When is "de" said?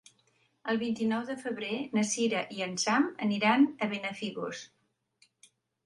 1.27-1.35